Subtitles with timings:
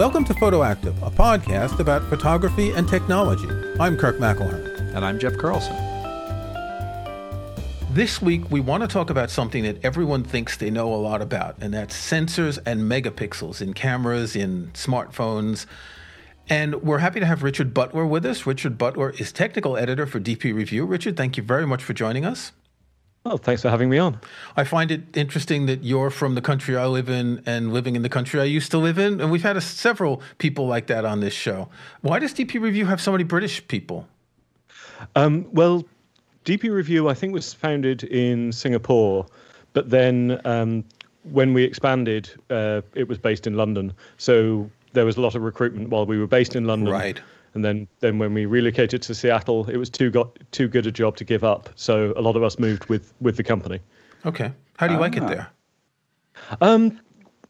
[0.00, 3.46] Welcome to Photoactive, a podcast about photography and technology.
[3.78, 4.94] I'm Kirk McElhearn.
[4.94, 5.76] And I'm Jeff Carlson.
[7.90, 11.20] This week, we want to talk about something that everyone thinks they know a lot
[11.20, 15.66] about, and that's sensors and megapixels in cameras, in smartphones.
[16.48, 18.46] And we're happy to have Richard Butler with us.
[18.46, 20.86] Richard Butler is technical editor for DP Review.
[20.86, 22.52] Richard, thank you very much for joining us.
[23.24, 24.18] Well, thanks for having me on.
[24.56, 28.00] I find it interesting that you're from the country I live in and living in
[28.00, 29.20] the country I used to live in.
[29.20, 31.68] And we've had a, several people like that on this show.
[32.00, 34.08] Why does DP Review have so many British people?
[35.16, 35.84] Um, well,
[36.46, 39.26] DP Review, I think, was founded in Singapore,
[39.74, 40.84] but then um,
[41.24, 43.92] when we expanded, uh, it was based in London.
[44.16, 46.92] So there was a lot of recruitment while we were based in London.
[46.92, 47.20] Right.
[47.54, 50.92] And then, then when we relocated to Seattle, it was too got too good a
[50.92, 51.70] job to give up.
[51.74, 53.80] So a lot of us moved with with the company.
[54.24, 54.52] Okay.
[54.76, 55.48] How do you like it there?
[56.60, 56.98] Um,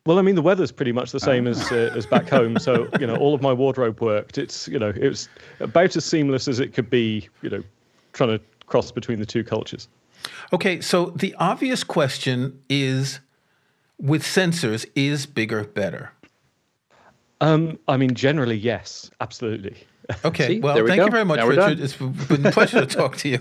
[0.07, 2.59] well, I mean, the weather's pretty much the same as uh, as back home.
[2.59, 4.39] So you know, all of my wardrobe worked.
[4.39, 5.29] It's you know, it was
[5.61, 7.29] about as seamless as it could be.
[7.43, 7.63] You know,
[8.13, 9.89] trying to cross between the two cultures.
[10.53, 13.21] Okay, so the obvious question is,
[13.99, 16.13] with sensors, is bigger better?
[17.41, 19.77] Um, I mean, generally, yes, absolutely.
[20.25, 20.47] Okay.
[20.47, 21.05] See, well, we thank go.
[21.07, 21.81] you very much, Now Richard.
[21.81, 23.39] It's been a pleasure to talk to you.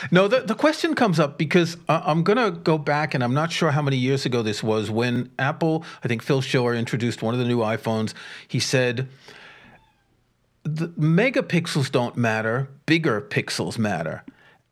[0.10, 3.34] no, the, the question comes up because uh, I'm going to go back, and I'm
[3.34, 7.22] not sure how many years ago this was when Apple, I think Phil Schiller introduced
[7.22, 8.14] one of the new iPhones.
[8.48, 9.08] He said,
[10.62, 14.24] the megapixels don't matter, bigger pixels matter.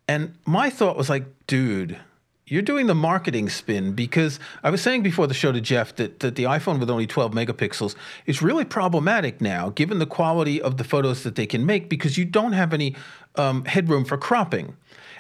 [0.08, 1.98] And my thought was like, dude,
[2.46, 6.20] you're doing the marketing spin because I was saying before the show to Jeff that,
[6.20, 7.94] that the iPhone with only 12 megapixels
[8.26, 12.18] is really problematic now, given the quality of the photos that they can make, because
[12.18, 12.96] you don't have any
[13.36, 14.76] um, headroom for cropping.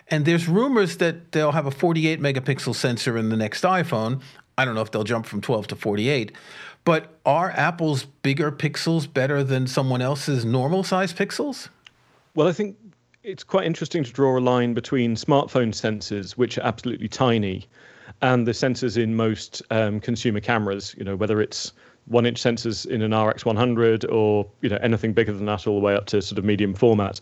[0.08, 4.20] And there's rumors that they'll have a 48 megapixel sensor in the next iPhone.
[4.58, 6.32] I don't know if they'll jump from 12 to 48.
[6.84, 11.68] But are Apple's bigger pixels better than someone else's normal size pixels?
[12.34, 12.76] Well, I think
[13.24, 17.66] it's quite interesting to draw a line between smartphone sensors, which are absolutely tiny,
[18.20, 20.94] and the sensors in most um, consumer cameras.
[20.98, 21.72] You know, whether it's
[22.06, 25.94] one-inch sensors in an RX100 or you know anything bigger than that, all the way
[25.94, 27.20] up to sort of medium format.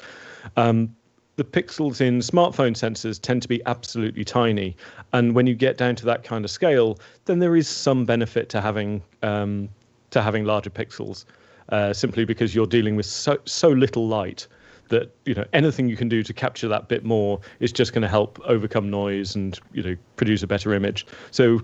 [0.57, 0.95] Um,
[1.37, 4.77] the pixels in smartphone sensors tend to be absolutely tiny,
[5.13, 8.49] and when you get down to that kind of scale, then there is some benefit
[8.51, 9.69] to having um,
[10.11, 11.27] to having larger pixels,
[11.69, 14.47] uh, simply because you're dealing with so so little light
[14.91, 18.03] that you know anything you can do to capture that bit more is just going
[18.03, 21.07] to help overcome noise and you know produce a better image.
[21.31, 21.61] So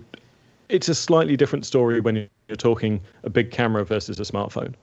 [0.69, 2.15] it's a slightly different story when
[2.47, 4.73] you're talking a big camera versus a smartphone.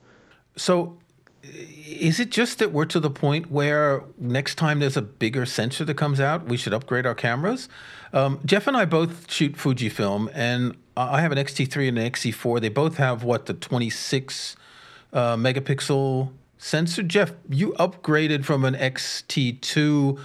[0.55, 0.97] So,
[1.43, 5.85] is it just that we're to the point where next time there's a bigger sensor
[5.85, 7.69] that comes out, we should upgrade our cameras?
[8.13, 12.61] Um, Jeff and I both shoot Fujifilm, and I have an X-T3 and an XT4.
[12.61, 14.55] They both have what the 26
[15.13, 16.31] uh, megapixel
[16.65, 17.03] sensor.
[17.03, 20.19] Jeff, you upgraded from an XT2 to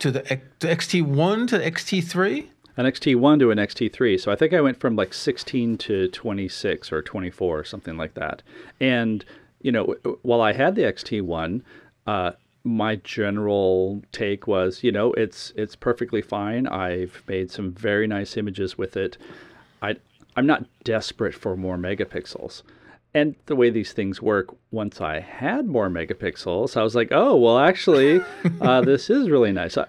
[0.00, 2.46] the, the XT1 to XT3.
[2.76, 4.18] An XT1 to an XT3.
[4.20, 8.14] So I think I went from like 16 to 26 or 24 or something like
[8.14, 8.42] that.
[8.80, 9.24] And,
[9.60, 11.62] you know, while I had the XT1,
[12.06, 16.66] uh, my general take was, you know, it's it's perfectly fine.
[16.66, 19.16] I've made some very nice images with it.
[19.82, 19.96] I
[20.36, 22.62] I'm not desperate for more megapixels.
[23.12, 27.36] And the way these things work, once I had more megapixels, I was like, oh,
[27.36, 28.20] well, actually,
[28.60, 29.76] uh, this is really nice.
[29.76, 29.86] I,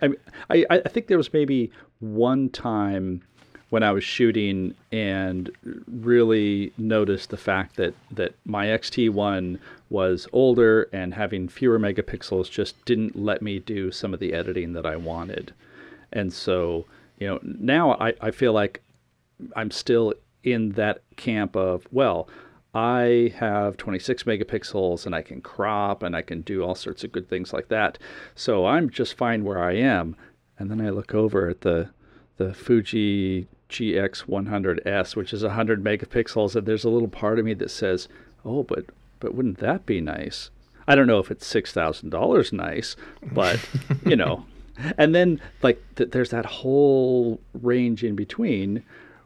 [0.49, 3.21] I, I think there was maybe one time
[3.69, 5.49] when I was shooting and
[5.87, 9.59] really noticed the fact that, that my XT1
[9.89, 14.73] was older and having fewer megapixels just didn't let me do some of the editing
[14.73, 15.53] that I wanted.
[16.11, 16.85] And so,
[17.17, 18.81] you know, now I, I feel like
[19.55, 22.27] I'm still in that camp of, well,
[22.73, 27.11] I have 26 megapixels and I can crop and I can do all sorts of
[27.11, 27.97] good things like that.
[28.33, 30.15] So I'm just fine where I am.
[30.57, 31.89] And then I look over at the
[32.37, 37.69] the Fuji GX100S, which is 100 megapixels, and there's a little part of me that
[37.69, 38.07] says,
[38.45, 38.85] "Oh, but
[39.19, 40.49] but wouldn't that be nice?"
[40.87, 42.95] I don't know if it's six thousand dollars nice,
[43.31, 43.59] but
[44.05, 44.45] you know.
[44.97, 48.83] And then like th- there's that whole range in between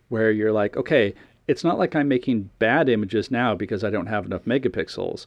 [0.10, 1.14] where you're like, okay,
[1.48, 5.26] it's not like I'm making bad images now because I don't have enough megapixels.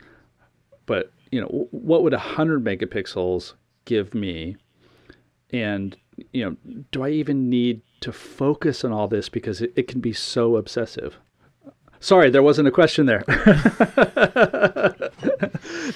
[0.87, 3.55] But you know, what would hundred megapixels
[3.85, 4.56] give me?
[5.50, 5.97] And
[6.32, 6.56] you know,
[6.91, 10.56] do I even need to focus on all this because it, it can be so
[10.56, 11.19] obsessive?
[12.00, 13.25] Sorry, there wasn't a question there.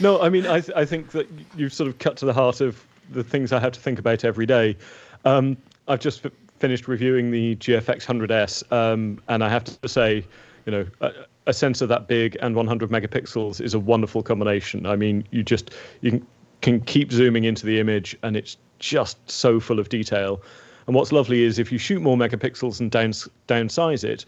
[0.01, 2.61] no, I mean, I, th- I think that you've sort of cut to the heart
[2.61, 4.77] of the things I have to think about every day.
[5.25, 6.27] Um, I've just
[6.63, 10.25] finished reviewing the GFX 100S, um, and I have to say,
[10.65, 11.11] you know, a,
[11.49, 14.87] a sensor that big and 100 megapixels is a wonderful combination.
[14.87, 15.73] I mean, you just
[16.03, 16.25] you
[16.61, 20.41] can, keep zooming into the image, and it's just so full of detail.
[20.87, 24.25] And what's lovely is if you shoot more megapixels and downs, downsize it,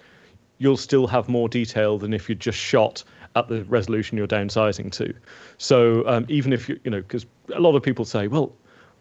[0.58, 3.04] you'll still have more detail than if you just shot
[3.36, 5.14] at the resolution you're downsizing to.
[5.58, 8.52] So um, even if you, you know, because a lot of people say, well,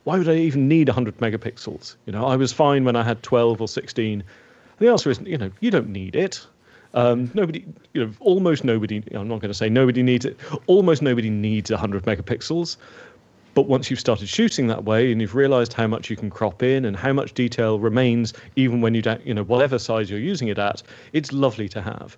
[0.03, 1.95] why would I even need 100 megapixels?
[2.05, 4.23] You know, I was fine when I had 12 or 16.
[4.79, 6.45] the answer is, you know, you don't need it.
[6.93, 9.01] Um, nobody, you know, almost nobody.
[9.13, 10.37] I'm not going to say nobody needs it.
[10.67, 12.77] Almost nobody needs 100 megapixels.
[13.55, 16.63] But once you've started shooting that way and you've realized how much you can crop
[16.63, 20.19] in and how much detail remains, even when you don't, you know, whatever size you're
[20.19, 20.81] using it at,
[21.13, 22.17] it's lovely to have.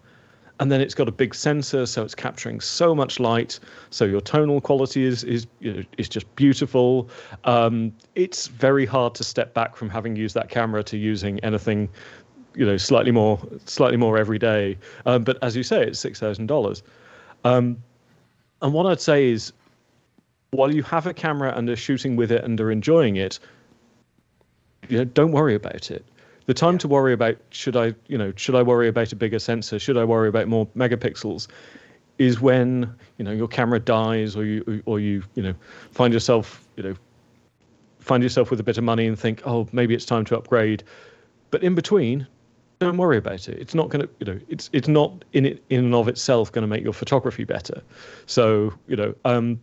[0.60, 3.60] And then it's got a big sensor, so it's capturing so much light.
[3.90, 7.10] So your tonal quality is is you know, is just beautiful.
[7.44, 11.90] Um, it's very hard to step back from having used that camera to using anything,
[12.56, 14.78] you know, slightly more slightly more every day.
[15.06, 16.84] Um, but as you say, it's six thousand um, dollars.
[18.62, 19.52] And what I'd say is
[20.52, 23.40] while you have a camera and are shooting with it and are enjoying it,
[24.88, 26.06] you know, don't worry about it.
[26.46, 26.80] The time yeah.
[26.80, 29.80] to worry about should I, you know, should I worry about a bigger sensor?
[29.80, 31.48] Should I worry about more megapixels?
[32.18, 35.54] Is when you know your camera dies, or you, or you, you know,
[35.92, 36.96] find yourself, you know,
[38.00, 40.84] find yourself with a bit of money and think, oh, maybe it's time to upgrade.
[41.52, 42.26] But in between,
[42.80, 43.60] don't worry about it.
[43.60, 46.52] It's not going to, you know, it's it's not in it in and of itself
[46.52, 47.82] going to make your photography better.
[48.28, 49.60] So, you know, um,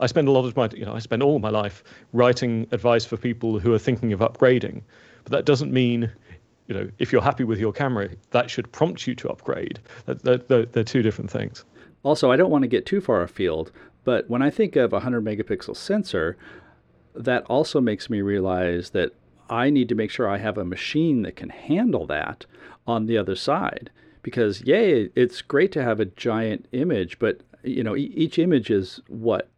[0.00, 3.04] I spend a lot of my, you know, I spend all my life writing advice
[3.04, 4.82] for people who are thinking of upgrading.
[5.24, 6.10] But that doesn't mean,
[6.66, 9.80] you know, if you're happy with your camera, that should prompt you to upgrade.
[10.06, 11.64] They're, they're, they're two different things.
[12.02, 13.72] Also, I don't want to get too far afield,
[14.04, 16.36] but when I think of a 100 megapixel sensor,
[17.14, 19.12] that also makes me realize that
[19.50, 22.46] I need to make sure I have a machine that can handle that
[22.86, 23.90] on the other side.
[24.22, 29.00] Because, yay, it's great to have a giant image, but you know, each image is
[29.08, 29.48] what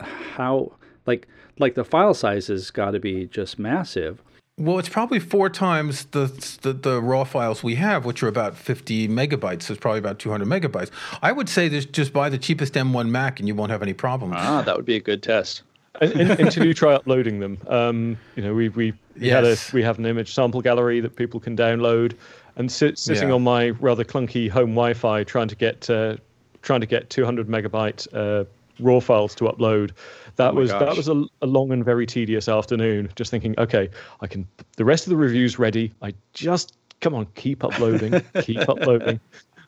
[0.00, 0.72] how
[1.06, 1.26] like
[1.58, 4.22] like the file size has got to be just massive.
[4.58, 6.26] Well, it's probably four times the,
[6.62, 9.62] the, the raw files we have, which are about 50 megabytes.
[9.62, 10.90] So it's probably about 200 megabytes.
[11.22, 13.92] I would say this just buy the cheapest M1 Mac and you won't have any
[13.92, 14.34] problems.
[14.36, 15.62] Ah, that would be a good test.
[16.00, 17.58] until you try uploading them.
[17.66, 19.34] Um, you know, we we, we yes.
[19.34, 22.14] had a we have an image sample gallery that people can download,
[22.54, 23.34] and sit, sitting yeah.
[23.34, 26.16] on my rather clunky home Wi-Fi, trying to get uh,
[26.62, 28.44] trying to get 200 megabyte uh,
[28.80, 29.90] raw files to upload.
[30.38, 30.80] That oh was gosh.
[30.80, 33.10] that was a, a, long and very tedious afternoon.
[33.16, 33.90] Just thinking, okay,
[34.20, 34.46] I can.
[34.76, 35.92] The rest of the review's ready.
[36.00, 39.20] I just come on, keep uploading, keep uploading.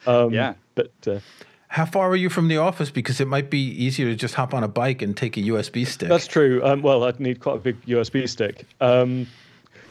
[0.07, 0.93] Um, yeah, but.
[1.07, 1.21] Uh,
[1.67, 2.91] how far are you from the office?
[2.91, 5.87] Because it might be easier to just hop on a bike and take a USB
[5.87, 6.09] stick.
[6.09, 6.61] That's true.
[6.65, 8.67] Um, well, I'd need quite a big USB stick.
[8.81, 9.29] Um,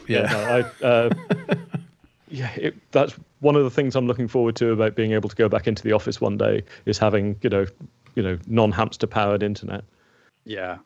[0.06, 0.22] yeah.
[0.22, 0.38] yeah no,
[0.82, 1.14] I, uh,
[2.28, 5.36] yeah it, that's one of the things I'm looking forward to about being able to
[5.36, 7.66] go back into the office one day is having you know
[8.14, 9.84] you know non-hamster powered internet.
[10.50, 10.78] Yeah.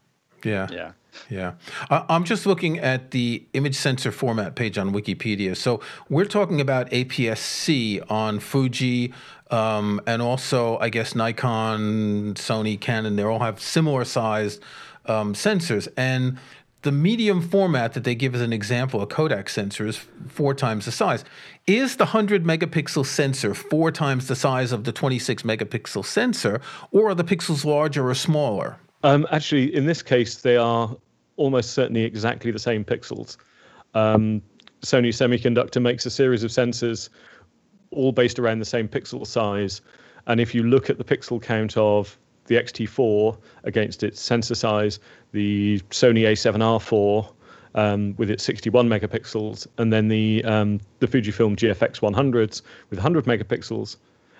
[0.44, 0.68] Yeah.
[0.70, 0.92] Yeah.
[1.30, 1.54] Yeah.
[1.88, 5.56] I'm just looking at the image sensor format page on Wikipedia.
[5.56, 5.80] So
[6.10, 9.14] we're talking about APS-C on Fuji
[9.50, 13.16] um, and also, I guess, Nikon, Sony, Canon.
[13.16, 14.60] They all have similar sized
[15.06, 15.88] um, sensors.
[15.96, 16.38] And
[16.82, 19.96] the medium format that they give as an example, a Kodak sensor, is
[20.28, 21.24] four times the size.
[21.66, 26.60] Is the 100 megapixel sensor four times the size of the 26 megapixel sensor,
[26.90, 28.76] or are the pixels larger or smaller?
[29.04, 30.96] Um, actually, in this case, they are
[31.36, 33.36] almost certainly exactly the same pixels.
[33.92, 34.40] Um,
[34.80, 37.10] Sony Semiconductor makes a series of sensors
[37.90, 39.82] all based around the same pixel size.
[40.26, 44.98] And if you look at the pixel count of the X-T4 against its sensor size,
[45.32, 47.30] the Sony A7R4
[47.74, 53.26] um, with its 61 megapixels, and then the um, the Fujifilm GFX 100s with 100
[53.26, 53.96] megapixels,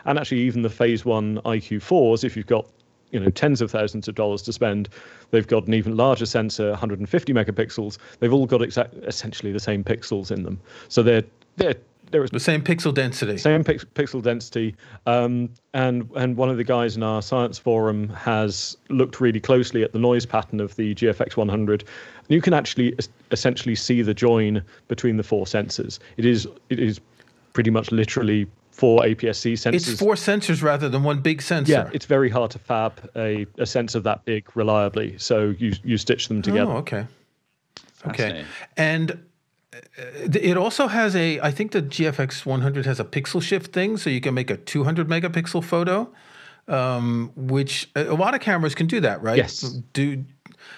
[0.07, 2.25] and actually even the Phase One IQ4s.
[2.25, 2.67] If you've got
[3.15, 4.89] you know tens of thousands of dollars to spend,
[5.31, 7.97] they've got an even larger sensor, 150 megapixels.
[8.19, 11.25] They've all got exa- essentially the same pixels in them, so they're
[11.57, 11.77] they're
[12.11, 13.37] there the same pixel density.
[13.39, 14.77] Same pix- pixel density.
[15.07, 19.83] Um, and and one of the guys in our science forum has looked really closely
[19.83, 21.85] at the noise pattern of the GFX 100.
[22.29, 22.97] You can actually
[23.31, 25.99] essentially see the join between the four sensors.
[26.17, 27.01] It is it is
[27.53, 29.75] pretty much literally four APS-C sensors.
[29.75, 31.73] It's four sensors rather than one big sensor.
[31.73, 35.17] Yeah, it's very hard to fab a, a sensor that big reliably.
[35.19, 36.73] So you you stitch them together.
[36.73, 37.07] Oh, okay.
[38.07, 38.45] Okay.
[38.77, 39.13] And
[39.73, 39.79] uh,
[40.33, 44.11] it also has a, I think the GFX 100 has a pixel shift thing, so
[44.11, 46.13] you can make a 200 megapixel photo,
[46.69, 49.39] um, which a lot of cameras can do that, right?
[49.39, 49.61] Yes.
[49.93, 50.25] Do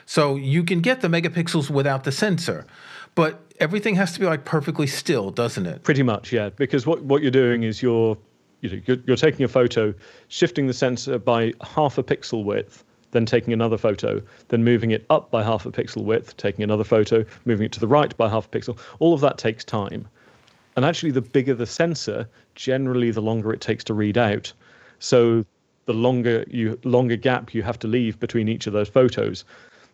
[0.05, 2.67] so you can get the megapixels without the sensor,
[3.17, 5.83] but everything has to be like perfectly still, doesn't it?
[5.83, 6.51] Pretty much, yeah.
[6.51, 8.17] Because what what you're doing is you're
[8.61, 9.93] you know, you're, you're taking a photo,
[10.29, 15.05] shifting the sensor by half a pixel width, then taking another photo, then moving it
[15.11, 18.29] up by half a pixel width, taking another photo, moving it to the right by
[18.29, 18.79] half a pixel.
[19.01, 20.07] All of that takes time.
[20.77, 24.53] And actually, the bigger the sensor, generally, the longer it takes to read out.
[24.99, 25.45] So
[25.87, 29.45] the longer you longer gap you have to leave between each of those photos.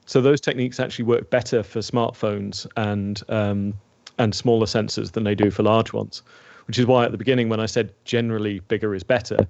[0.06, 3.75] So those techniques actually work better for smartphones and um,
[4.18, 6.23] and smaller sensors than they do for large ones,
[6.66, 9.47] which is why at the beginning when I said generally bigger is better,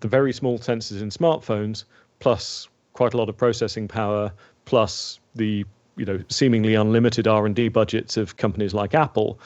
[0.00, 1.84] the very small sensors in smartphones
[2.20, 4.32] plus quite a lot of processing power
[4.64, 5.64] plus the
[5.96, 9.38] you know seemingly unlimited R&D budgets of companies like Apple,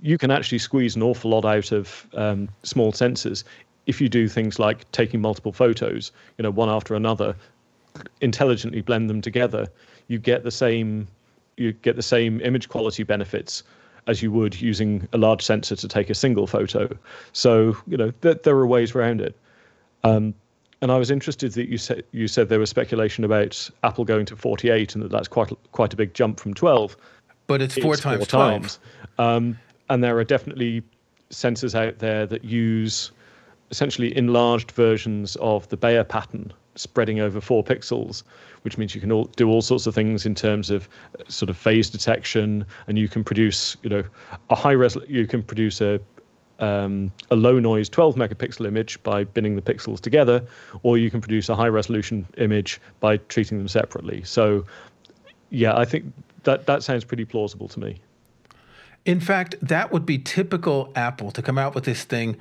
[0.00, 3.44] you can actually squeeze an awful lot out of um, small sensors
[3.86, 7.34] if you do things like taking multiple photos, you know, one after another,
[8.20, 9.66] intelligently blend them together,
[10.08, 11.08] you get the same
[11.56, 13.64] you get the same image quality benefits
[14.06, 16.88] as you would using a large sensor to take a single photo.
[17.32, 19.36] So you know th- there are ways around it.
[20.04, 20.34] Um,
[20.80, 24.26] and I was interested that you said you said there was speculation about Apple going
[24.26, 26.96] to 48 and that that's quite quite a big jump from 12.
[27.46, 28.52] But it's four It's times four 12.
[28.52, 28.78] times.
[29.18, 29.58] Um,
[29.90, 30.82] and there are definitely
[31.30, 33.10] sensors out there that use
[33.70, 38.22] essentially enlarged versions of the Bayer pattern spreading over four pixels,
[38.62, 41.50] which means you can all, do all sorts of things in terms of uh, sort
[41.50, 44.04] of phase detection, and you can produce, you know,
[44.50, 44.96] a high res.
[45.08, 46.00] You can produce a
[46.60, 50.44] um, a low noise 12 megapixel image by binning the pixels together,
[50.82, 54.22] or you can produce a high resolution image by treating them separately.
[54.24, 54.64] So,
[55.50, 57.98] yeah, I think that that sounds pretty plausible to me.
[59.04, 62.36] In fact, that would be typical Apple to come out with this thing.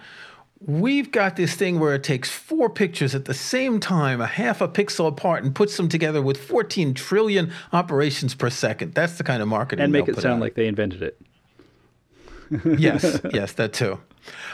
[0.59, 4.59] We've got this thing where it takes four pictures at the same time, a half
[4.59, 8.93] a pixel apart, and puts them together with 14 trillion operations per second.
[8.95, 9.83] That's the kind of marketing.
[9.83, 10.39] and make it sound out.
[10.41, 11.21] like they invented it.
[12.79, 13.99] yes, yes, that too.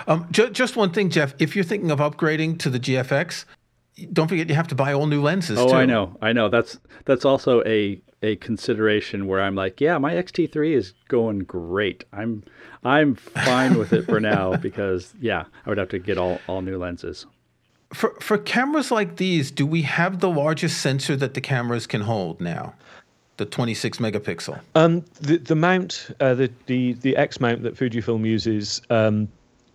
[0.07, 1.33] Um, ju- just one thing, Jeff.
[1.39, 3.45] If you're thinking of upgrading to the GFX,
[4.11, 5.57] don't forget you have to buy all new lenses.
[5.57, 5.73] Oh, too.
[5.73, 6.49] I know, I know.
[6.49, 12.05] That's that's also a a consideration where I'm like, yeah, my XT3 is going great.
[12.11, 12.43] I'm
[12.83, 16.61] I'm fine with it for now because yeah, I would have to get all all
[16.61, 17.27] new lenses.
[17.93, 22.01] For for cameras like these, do we have the largest sensor that the cameras can
[22.01, 22.73] hold now?
[23.37, 24.59] The 26 megapixel.
[24.75, 29.27] Um, the the mount, uh, the the the X mount that Fujifilm uses, um,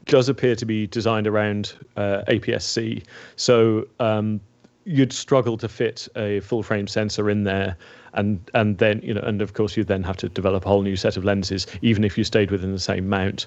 [0.06, 3.02] does appear to be designed around uh, APS-C.
[3.36, 4.40] So um,
[4.88, 7.76] you'd struggle to fit a full frame sensor in there,
[8.14, 10.82] and and then you know, and of course you then have to develop a whole
[10.82, 13.46] new set of lenses, even if you stayed within the same mount.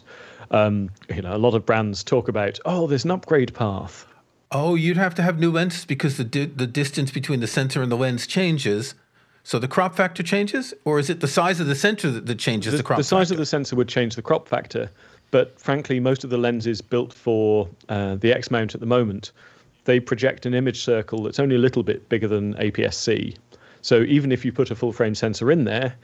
[0.51, 4.05] Um, you know, a lot of brands talk about, oh, there's an upgrade path.
[4.51, 7.81] Oh, you'd have to have new lenses because the di- the distance between the sensor
[7.81, 8.93] and the lens changes.
[9.43, 12.37] So the crop factor changes, or is it the size of the sensor that, that
[12.37, 13.33] changes the, the, crop the size factor?
[13.33, 14.91] of the sensor would change the crop factor,
[15.31, 19.31] but frankly, most of the lenses built for uh, the X mount at the moment,
[19.85, 23.35] they project an image circle that's only a little bit bigger than APS-C.
[23.81, 25.95] So even if you put a full frame sensor in there,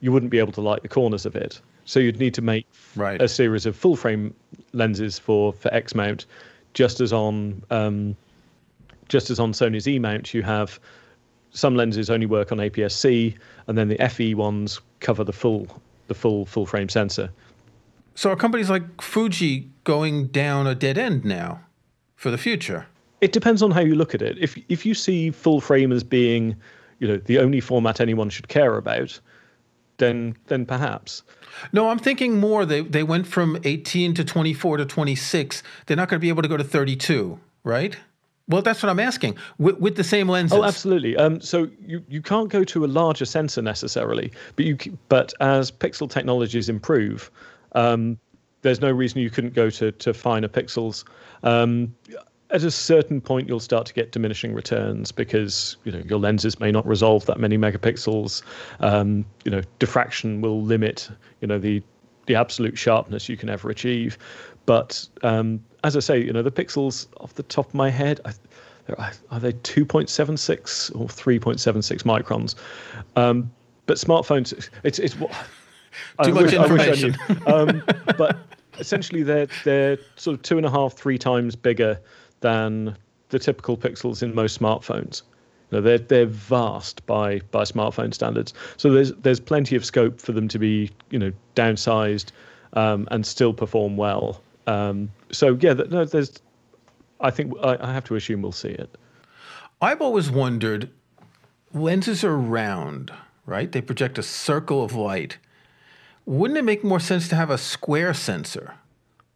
[0.00, 1.60] you wouldn't be able to light the corners of it.
[1.84, 2.66] So you'd need to make
[2.96, 3.20] Right.
[3.20, 4.34] a series of full frame
[4.72, 6.26] lenses for for X mount,
[6.74, 8.16] just as on um,
[9.08, 10.80] just as on Sony's E mount, you have
[11.52, 13.34] some lenses only work on APS-C,
[13.66, 15.66] and then the FE ones cover the full
[16.08, 17.30] the full full frame sensor.
[18.14, 21.60] So are companies like Fuji going down a dead end now
[22.16, 22.86] for the future?
[23.20, 24.38] It depends on how you look at it.
[24.38, 26.56] If if you see full frame as being,
[26.98, 29.18] you know, the only format anyone should care about,
[29.98, 31.22] then then perhaps.
[31.72, 32.66] No, I'm thinking more.
[32.66, 35.62] They they went from 18 to 24 to 26.
[35.86, 37.96] They're not going to be able to go to 32, right?
[38.48, 39.36] Well, that's what I'm asking.
[39.58, 40.56] With, with the same lenses.
[40.56, 41.16] Oh, absolutely.
[41.16, 45.70] Um, so you, you can't go to a larger sensor necessarily, but you but as
[45.70, 47.30] pixel technologies improve,
[47.72, 48.18] um,
[48.62, 51.04] there's no reason you couldn't go to to finer pixels.
[51.42, 51.94] Um,
[52.50, 56.60] at a certain point, you'll start to get diminishing returns because you know your lenses
[56.60, 58.42] may not resolve that many megapixels.
[58.80, 61.08] Um, you know, diffraction will limit
[61.40, 61.82] you know the
[62.26, 64.18] the absolute sharpness you can ever achieve.
[64.66, 68.20] But um, as I say, you know, the pixels off the top of my head,
[68.24, 68.32] I,
[68.86, 72.54] they're- they 2.76 or 3.76 microns?
[73.16, 73.50] Um,
[73.86, 75.30] but smartphones, it's it's what
[76.24, 77.16] Too I much wish- I I information.
[77.28, 77.46] knew.
[77.46, 77.82] um,
[78.18, 78.36] but
[78.78, 81.98] essentially, they're they're sort of two and a half, three times bigger
[82.40, 82.96] than
[83.28, 85.22] the typical pixels in most smartphones.
[85.70, 88.54] You know, they're they're vast by by smartphone standards.
[88.76, 92.26] So there's there's plenty of scope for them to be you know downsized
[92.74, 94.40] um, and still perform well.
[94.66, 96.40] Um, so yeah, no, there's.
[97.20, 98.96] I think I, I have to assume we'll see it.
[99.80, 100.90] I've always wondered
[101.74, 103.12] lenses are round,
[103.44, 103.70] right?
[103.70, 105.38] They project a circle of light.
[106.24, 108.74] Wouldn't it make more sense to have a square sensor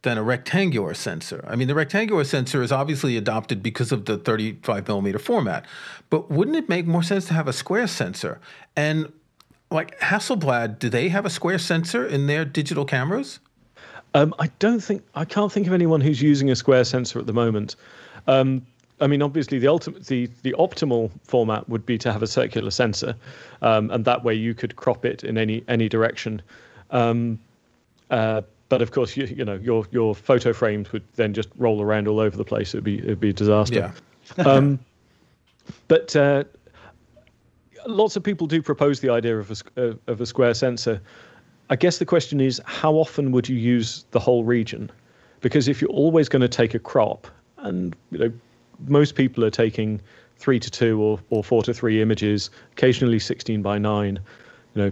[0.03, 1.43] than a rectangular sensor.
[1.47, 5.65] I mean, the rectangular sensor is obviously adopted because of the 35 millimeter format,
[6.09, 8.39] but wouldn't it make more sense to have a square sensor?
[8.75, 9.11] And
[9.69, 13.39] like Hasselblad, do they have a square sensor in their digital cameras?
[14.13, 17.27] Um, I don't think I can't think of anyone who's using a square sensor at
[17.27, 17.75] the moment.
[18.27, 18.65] Um,
[18.99, 22.71] I mean, obviously, the ultimate, the the optimal format would be to have a circular
[22.71, 23.15] sensor,
[23.61, 26.41] um, and that way you could crop it in any any direction.
[26.89, 27.39] Um,
[28.09, 31.81] uh, but of course, you, you know your your photo frames would then just roll
[31.81, 32.73] around all over the place.
[32.73, 33.93] It'd be it'd be a disaster.
[34.37, 34.43] Yeah.
[34.45, 34.79] um,
[35.89, 36.45] but uh,
[37.85, 41.01] lots of people do propose the idea of a uh, of a square sensor.
[41.69, 44.89] I guess the question is, how often would you use the whole region?
[45.41, 48.31] Because if you're always going to take a crop, and you know
[48.87, 49.99] most people are taking
[50.37, 54.17] three to two or, or four to three images, occasionally 16 by nine.
[54.75, 54.91] You know,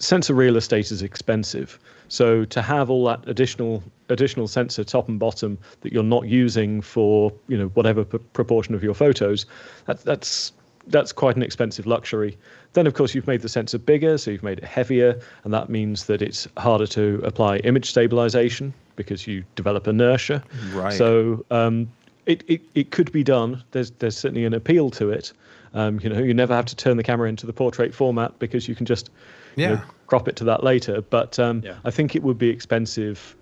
[0.00, 1.78] sensor real estate is expensive.
[2.12, 6.82] So to have all that additional additional sensor top and bottom that you're not using
[6.82, 9.46] for you know whatever p- proportion of your photos,
[9.86, 10.52] that, that's
[10.88, 12.36] that's quite an expensive luxury.
[12.74, 15.70] Then, of course, you've made the sensor bigger, so you've made it heavier, and that
[15.70, 20.44] means that it's harder to apply image stabilization because you develop inertia.
[20.74, 20.92] Right.
[20.92, 21.90] So um,
[22.26, 23.64] it, it, it could be done.
[23.70, 25.32] There's there's certainly an appeal to it.
[25.72, 28.68] Um, you know, you never have to turn the camera into the portrait format because
[28.68, 29.08] you can just
[29.56, 29.80] you know, Yeah.
[30.06, 31.00] crop it to that later.
[31.02, 31.76] But um, Yeah.
[31.84, 33.34] I think it would be expensive,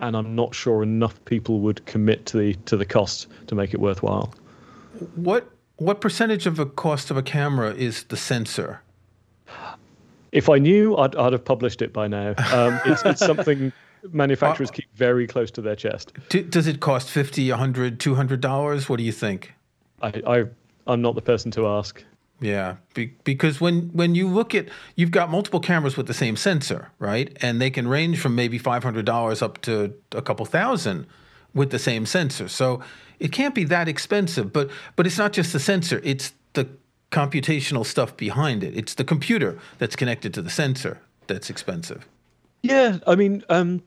[0.00, 3.72] and I'm not sure enough people would commit to the to the cost to make
[3.74, 4.32] it worthwhile.
[5.14, 8.80] What what percentage of the cost of a camera is the sensor?
[10.30, 12.34] If I knew, I'd, I'd have published it by now.
[12.52, 13.70] Um, it's, it's something
[14.12, 16.12] manufacturers keep very close to their chest.
[16.30, 18.88] D- does it cost 50, 100, 200 dollars?
[18.88, 19.52] What do you think?
[20.00, 20.44] I, I
[20.86, 22.02] I'm not the person to ask.
[22.42, 26.36] Yeah, be- because when when you look at you've got multiple cameras with the same
[26.36, 27.36] sensor, right?
[27.40, 31.06] And they can range from maybe five hundred dollars up to a couple thousand
[31.54, 32.48] with the same sensor.
[32.48, 32.82] So
[33.20, 34.52] it can't be that expensive.
[34.52, 36.68] But but it's not just the sensor; it's the
[37.12, 38.76] computational stuff behind it.
[38.76, 42.08] It's the computer that's connected to the sensor that's expensive.
[42.62, 43.82] Yeah, I mean, um,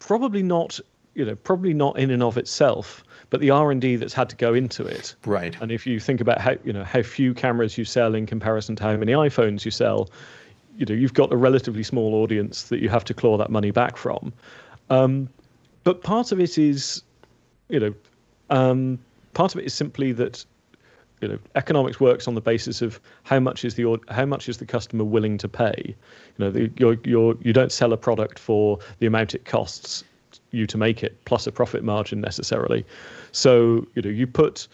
[0.00, 0.80] probably not.
[1.14, 4.28] You know, probably not in and of itself, but the R and D that's had
[4.30, 5.14] to go into it.
[5.24, 5.56] Right.
[5.60, 8.76] And if you think about how you know how few cameras you sell in comparison
[8.76, 10.08] to how many iPhones you sell,
[10.76, 13.70] you know you've got a relatively small audience that you have to claw that money
[13.70, 14.32] back from.
[14.90, 15.28] Um,
[15.84, 17.02] but part of it is,
[17.68, 17.94] you know,
[18.50, 18.98] um,
[19.34, 20.44] part of it is simply that
[21.20, 24.58] you know economics works on the basis of how much is the how much is
[24.58, 28.38] the customer willing to pay you know the, you're, you're, you don't sell a product
[28.38, 30.04] for the amount it costs
[30.56, 32.84] you to make it plus a profit margin necessarily.
[33.32, 34.68] So you know you put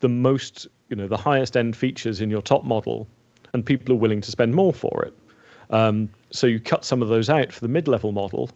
[0.00, 3.06] the most you know the highest end features in your top model
[3.52, 5.16] and people are willing to spend more for it.
[5.70, 8.50] Um, so you cut some of those out for the mid-level model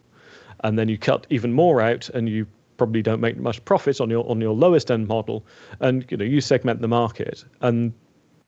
[0.63, 2.45] and then you cut even more out and you
[2.77, 5.45] probably don't make much profit on your on your lowest end model.
[5.79, 7.93] And you know you segment the market and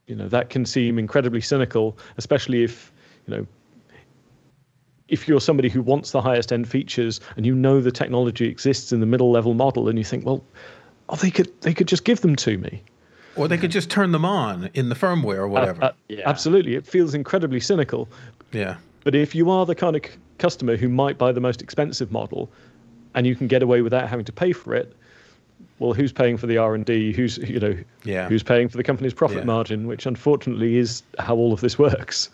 [0.07, 2.91] you know that can seem incredibly cynical especially if
[3.25, 3.47] you know
[5.09, 8.91] if you're somebody who wants the highest end features and you know the technology exists
[8.91, 10.43] in the middle level model and you think well
[11.09, 12.81] oh they could they could just give them to me
[13.35, 15.83] Or they could just turn them on in the firmware or whatever.
[15.85, 16.23] Uh, Yeah.
[16.29, 18.07] absolutely it feels incredibly cynical
[18.51, 18.77] yeah.
[19.03, 22.11] But if you are the kind of c- customer who might buy the most expensive
[22.11, 22.49] model,
[23.15, 24.93] and you can get away without having to pay for it,
[25.79, 27.13] well, who's paying for the R and D?
[27.13, 28.27] Who's you know, Yeah.
[28.27, 29.43] who's paying for the company's profit Yeah.
[29.45, 29.87] margin?
[29.87, 32.29] Which unfortunately is how all of this works.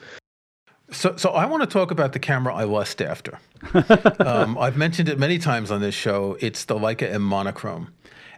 [0.93, 3.39] So, so I want to talk about the camera I lust after.
[4.19, 6.37] um, I've mentioned it many times on this show.
[6.39, 7.91] It's the Leica M monochrome,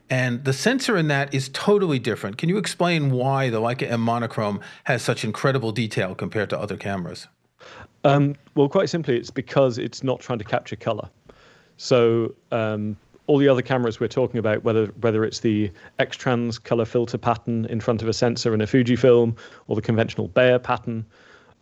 [0.09, 2.37] and the sensor in that is totally different.
[2.37, 6.77] Can you explain why the Leica M monochrome has such incredible detail compared to other
[6.77, 7.27] cameras?
[8.03, 11.09] Um, well, quite simply, it's because it's not trying to capture color.
[11.77, 12.95] So um,
[13.27, 17.65] all the other cameras we're talking about, whether whether it's the X-Trans color filter pattern
[17.65, 19.35] in front of a sensor in a Fujifilm
[19.67, 21.05] or the conventional Bayer pattern,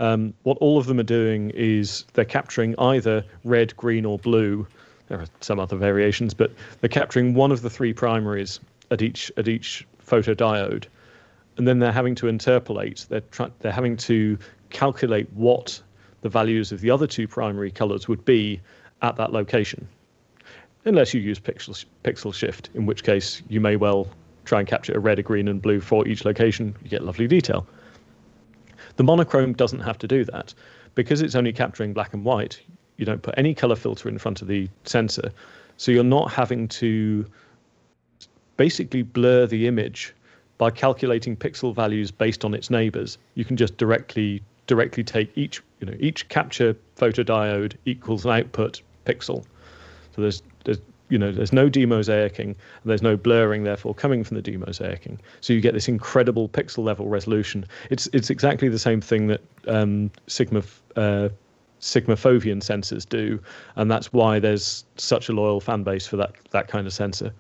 [0.04, 4.68] um, what all of them are doing is they're capturing either red, green, or blue.
[5.08, 8.60] There are some other variations, but they're capturing one of the three primaries
[8.92, 10.86] at each at each photodiode,
[11.56, 13.06] and then they're having to interpolate.
[13.08, 14.38] They're try, they're having to
[14.72, 15.82] calculate what
[16.20, 18.60] the values of the other two primary colors would be
[19.02, 19.88] at that location
[20.86, 24.08] unless you use pixel pixel shift, in which case you may well
[24.44, 26.76] try and capture a red, a green, and blue for each location.
[26.84, 27.66] You get lovely detail.
[28.96, 30.54] The monochrome doesn't have to do that
[30.96, 32.62] because it's only capturing black and white.
[32.98, 35.32] You don't put any color filter in front of the sensor,
[35.78, 37.26] so you're not having to
[38.58, 40.14] basically blur the image
[40.58, 43.18] by calculating pixel values based on its neighbors.
[43.36, 48.82] You can just directly directly take each you know each capture photodiode equals an output
[49.06, 49.44] pixel.
[50.16, 50.44] So there's
[51.14, 55.20] you know there's no demosaicing and there's no blurring therefore coming from the demosaicing.
[55.42, 57.66] So you get this incredible pixel level resolution.
[57.92, 60.64] It's it's exactly the same thing that um, sigma
[60.96, 61.30] uh,
[61.80, 63.40] sensors do
[63.76, 67.32] and that's why there's such a loyal fan base for that that kind of sensor.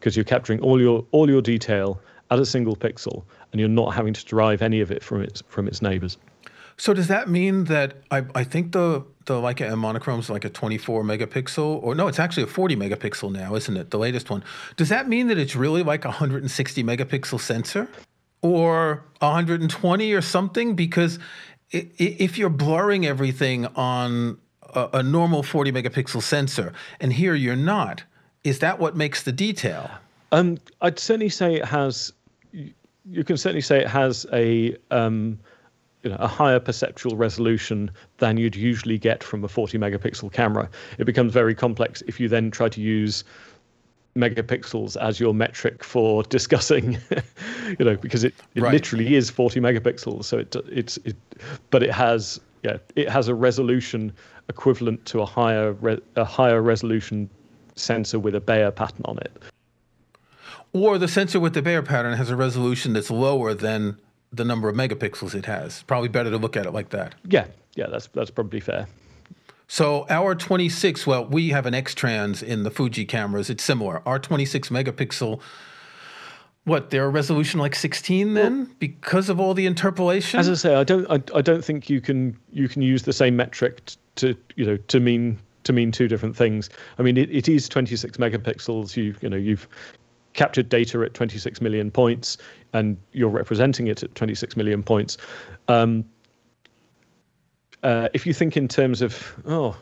[0.00, 3.94] Because you're capturing all your all your detail at a single pixel and you're not
[3.94, 6.16] having to derive any of it from its from its neighbors
[6.76, 10.44] so does that mean that I, I think the the Leica M monochrome is like
[10.44, 13.90] a 24 megapixel, or no, it's actually a 40 megapixel now, isn't it?
[13.90, 14.42] The latest one.
[14.76, 17.88] Does that mean that it's really like a 160 megapixel sensor,
[18.42, 20.74] or 120 or something?
[20.74, 21.18] Because
[21.70, 24.38] if you're blurring everything on
[24.74, 28.02] a, a normal 40 megapixel sensor, and here you're not,
[28.44, 29.90] is that what makes the detail?
[30.32, 32.12] Um, I'd certainly say it has.
[32.52, 34.76] You can certainly say it has a.
[34.90, 35.38] Um,
[36.02, 40.68] you know, a higher perceptual resolution than you'd usually get from a 40 megapixel camera.
[40.98, 43.24] It becomes very complex if you then try to use
[44.16, 46.98] megapixels as your metric for discussing,
[47.78, 48.72] you know, because it, it right.
[48.72, 50.24] literally is 40 megapixels.
[50.24, 51.16] So it it's it,
[51.70, 54.12] but it has yeah it has a resolution
[54.48, 57.30] equivalent to a higher re, a higher resolution
[57.74, 59.42] sensor with a Bayer pattern on it.
[60.74, 63.98] Or the sensor with the Bayer pattern has a resolution that's lower than
[64.32, 65.82] the number of megapixels it has.
[65.84, 67.14] Probably better to look at it like that.
[67.28, 68.86] Yeah, yeah, that's that's probably fair.
[69.68, 73.48] So our 26, well, we have an X-Trans in the Fuji cameras.
[73.48, 74.02] It's similar.
[74.06, 75.40] Our 26 megapixel,
[76.64, 80.38] what their resolution like 16 then well, because of all the interpolation.
[80.38, 83.12] As I say, I don't, I, I don't think you can you can use the
[83.12, 83.80] same metric
[84.16, 86.68] to you know to mean to mean two different things.
[86.98, 88.96] I mean, it, it is 26 megapixels.
[88.96, 89.66] You you know you've
[90.34, 92.38] captured data at 26 million points
[92.72, 95.18] and you're representing it at 26 million points.
[95.68, 96.04] Um,
[97.82, 99.76] uh, if you think in terms of oh,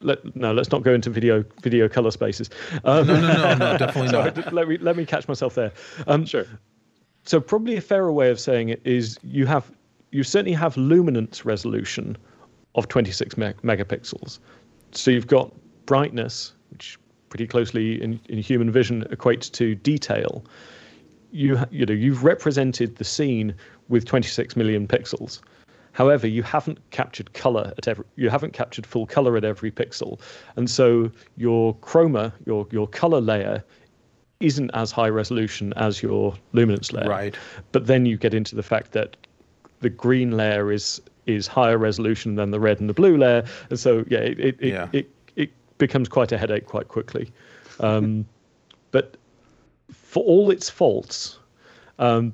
[0.00, 2.50] let, no, let's not go into video video color spaces.
[2.84, 4.52] Um, no, no, no, no, definitely sorry, not.
[4.52, 5.72] Let me let me catch myself there.
[6.06, 6.46] Um, sure.
[7.24, 9.70] So probably a fairer way of saying it is you have
[10.10, 12.16] you certainly have luminance resolution
[12.74, 14.38] of 26 me- megapixels.
[14.92, 15.52] So you've got
[15.86, 16.98] brightness, which
[17.32, 20.44] pretty closely in, in human vision equates to detail.
[21.30, 23.54] You you know you've represented the scene
[23.88, 25.40] with 26 million pixels.
[25.92, 30.20] However, you haven't captured color at every you haven't captured full color at every pixel,
[30.56, 33.64] and so your chroma, your your color layer,
[34.40, 37.08] isn't as high resolution as your luminance layer.
[37.08, 37.34] Right.
[37.72, 39.16] But then you get into the fact that
[39.80, 43.80] the green layer is is higher resolution than the red and the blue layer, and
[43.80, 44.88] so yeah, it it, yeah.
[44.92, 45.10] it, it
[45.78, 47.30] becomes quite a headache quite quickly.
[47.80, 48.26] Um,
[48.90, 49.16] but
[49.92, 51.38] for all its faults,
[51.98, 52.32] um,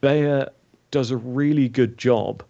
[0.00, 0.48] Bayer
[0.90, 2.42] does a really good job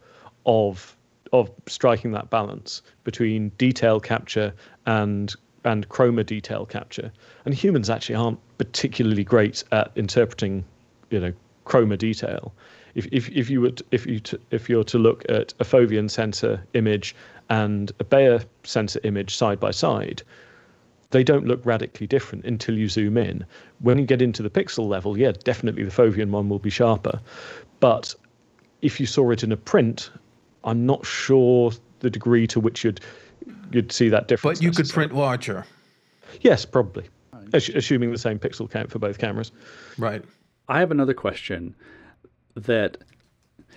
[0.45, 0.97] of
[1.33, 4.55] of striking that balance between detail capture
[4.87, 7.13] and and chroma detail capture.
[7.45, 10.65] And humans actually aren't particularly great at interpreting,
[11.11, 11.33] you know,
[11.67, 12.55] chroma detail.
[12.97, 16.11] If if if you would if you to, if you're to look at a Foveon
[16.11, 17.15] sensor image
[17.51, 20.23] and a Bayer sensor image side by side,
[21.11, 23.45] they don't look radically different until you zoom in.
[23.81, 27.21] When you get into the pixel level, yeah, definitely the Foveon one will be sharper.
[27.81, 28.15] But
[28.81, 30.11] if you saw it in a print,
[30.65, 33.03] I'm not sure the degree to which you'd
[33.73, 34.59] you'd see that difference.
[34.59, 35.67] But you could print larger.
[36.41, 37.05] Yes, probably.
[37.53, 39.53] Assuming the same pixel count for both cameras.
[39.99, 40.25] Right.
[40.69, 41.75] I have another question
[42.57, 42.99] that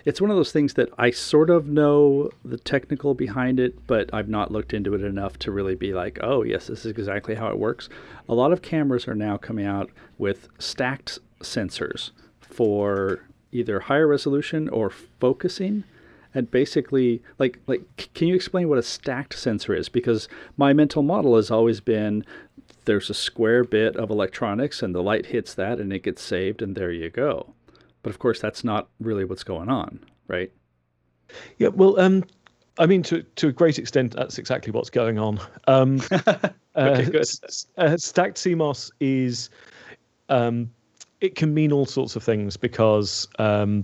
[0.06, 4.10] it's one of those things that I sort of know the technical behind it, but
[4.14, 7.36] I've not looked into it enough to really be like, oh, yes, this is exactly
[7.36, 7.90] how it works.
[8.28, 14.70] A lot of cameras are now coming out with stacked sensors for either higher resolution
[14.70, 15.84] or focusing.
[16.34, 17.82] And basically, like, like,
[18.14, 19.90] can you explain what a stacked sensor is?
[19.90, 22.24] Because my mental model has always been
[22.86, 26.62] there's a square bit of electronics, and the light hits that, and it gets saved,
[26.62, 27.54] and there you go.
[28.02, 30.52] But of course, that's not really what's going on, right?
[31.58, 32.24] Yeah, well, um,
[32.78, 35.40] I mean, to to a great extent, that's exactly what's going on.
[35.68, 37.26] Um, okay, uh, good.
[37.78, 39.50] Uh, stacked CMOS is,
[40.30, 40.72] um,
[41.20, 43.84] it can mean all sorts of things because um,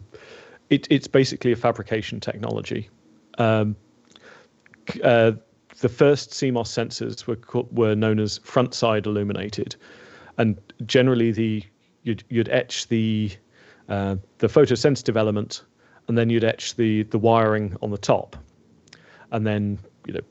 [0.69, 2.89] it, it's basically a fabrication technology.
[3.37, 3.75] Um,
[5.03, 5.33] uh,
[5.79, 7.37] the first CMOS sensors were
[7.71, 9.75] were known as front side illuminated,
[10.37, 11.63] and generally the
[12.03, 13.31] you'd you'd etch the
[13.89, 15.63] uh, the photosensitive element,
[16.07, 18.35] and then you'd etch the the wiring on the top,
[19.31, 20.21] and then you know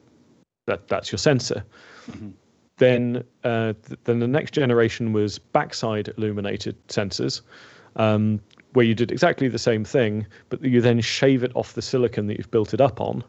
[0.66, 1.64] that that's your sensor.
[2.10, 2.30] Mm-hmm.
[2.76, 7.42] Then uh, th- then the next generation was backside illuminated sensors.
[7.96, 8.40] Um,
[8.72, 12.26] where you did exactly the same thing, but you then shave it off the silicon
[12.26, 13.22] that you've built it up on,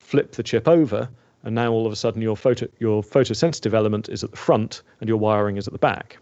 [0.00, 1.08] flip the chip over,
[1.44, 4.82] and now all of a sudden your photo your photosensitive element is at the front
[5.00, 6.18] and your wiring is at the back.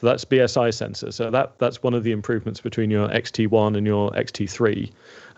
[0.00, 1.10] So that's BSI sensor.
[1.10, 4.88] So that that's one of the improvements between your XT1 and your XT3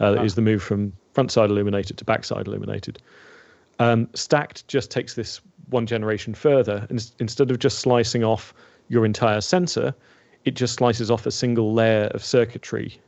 [0.01, 0.23] uh, wow.
[0.23, 3.01] is the move from front side illuminated to back side illuminated.
[3.79, 8.53] Um, stacked just takes this one generation further, and instead of just slicing off
[8.89, 9.95] your entire sensor,
[10.45, 13.01] it just slices off a single layer of circuitry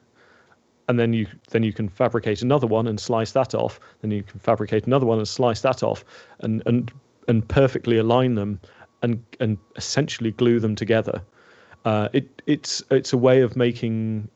[0.88, 4.22] and then you then you can fabricate another one and slice that off then you
[4.22, 6.04] can fabricate another one and slice that off
[6.40, 6.90] and and
[7.28, 8.60] and perfectly align them
[9.02, 11.22] and and essentially glue them together
[11.84, 14.28] uh, it it's it's a way of making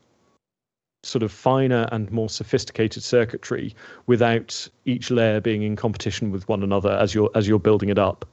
[1.03, 3.73] sort of finer and more sophisticated circuitry
[4.07, 7.99] without each layer being in competition with one another as you're as you're building it
[7.99, 8.25] up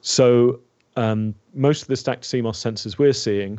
[0.00, 0.60] so
[0.96, 3.58] um, most of the stacked CMOS sensors we're seeing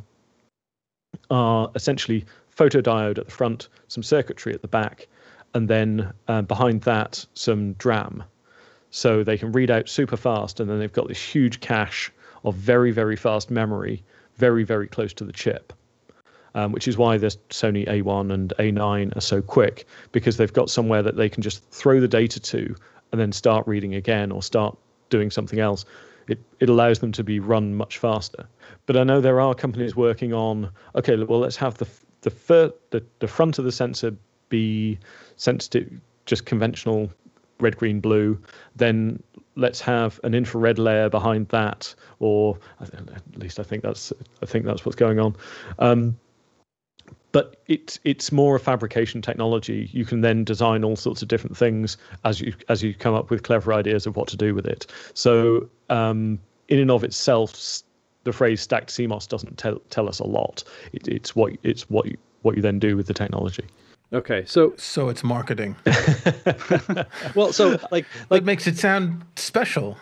[1.32, 2.26] are essentially
[2.56, 5.08] photodiode at the front, some circuitry at the back,
[5.54, 8.24] and then uh, behind that, some DRAM.
[8.92, 12.12] So they can read out super fast, and then they've got this huge cache
[12.44, 14.04] of very, very fast memory,
[14.40, 15.74] very, very close to the chip.
[16.56, 20.68] Um, which is why the Sony A1 and A9 are so quick because they've got
[20.68, 22.76] somewhere that they can just throw the data to
[23.12, 24.76] and then start reading again or start
[25.12, 25.86] doing something else.
[26.28, 28.48] It, it allows them to be run much faster.
[28.88, 31.88] But I know there are companies working on okay, well, let's have the
[32.22, 34.16] the, fir- the the front of the sensor
[34.50, 34.98] be
[35.36, 35.92] sensitive,
[36.26, 37.12] just conventional
[37.60, 38.40] red, green, blue.
[38.76, 39.22] Then
[39.56, 44.66] let's have an infrared layer behind that, or at least I think that's I think
[44.66, 45.36] that's what's going on.
[45.80, 46.18] Um,
[47.32, 49.90] but it's it's more a fabrication technology.
[49.94, 53.30] You can then design all sorts of different things as you as you come up
[53.30, 54.88] with clever ideas of what to do with it.
[55.14, 57.84] So um, in and of itself,
[58.24, 60.64] the phrase stacked CMOS doesn't tell tell us a lot.
[60.94, 63.66] It, it's what it's what you, what you then do with the technology.
[64.12, 65.76] Okay, so so it's marketing.
[67.36, 69.98] well, so like like makes it sound special.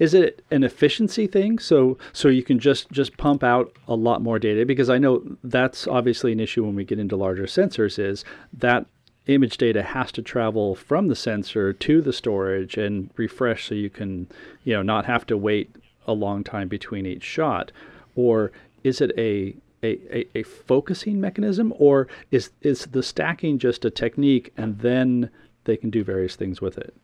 [0.00, 1.58] Is it an efficiency thing?
[1.58, 5.22] So so you can just just pump out a lot more data because I know
[5.44, 8.86] that's obviously an issue when we get into larger sensors is that
[9.26, 13.90] image data has to travel from the sensor to the storage and refresh so you
[13.90, 14.26] can
[14.64, 17.70] you know not have to wait a long time between each shot?
[18.16, 18.50] Or
[18.82, 23.90] is it a a, a, a, focusing mechanism, or is is the stacking just a
[23.90, 25.30] technique, and then
[25.64, 26.94] they can do various things with it?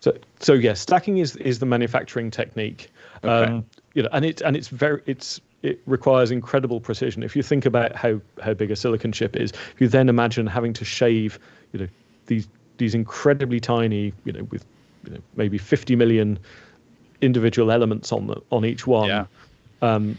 [0.00, 2.90] So, so yes, stacking is is the manufacturing technique.
[3.24, 3.52] Okay.
[3.52, 7.22] Um, you know, and it's and it's very it's it requires incredible precision.
[7.22, 10.46] If you think about how how big a silicon chip is, if you then imagine
[10.46, 11.38] having to shave,
[11.72, 11.88] you know,
[12.26, 12.48] these
[12.78, 14.64] these incredibly tiny, you know, with
[15.04, 16.38] you know, maybe 50 million
[17.20, 19.08] individual elements on the on each one.
[19.08, 19.26] Yeah.
[19.80, 20.18] Um,